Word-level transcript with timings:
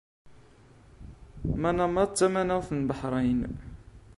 Manama 1.61 2.03
d 2.09 2.11
tamanaɣt 2.17 2.69
n 2.73 2.79
Baḥṛeyn. 2.87 3.41